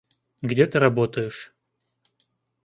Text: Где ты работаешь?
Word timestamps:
Где 0.41 0.65
ты 0.65 0.79
работаешь? 0.79 1.53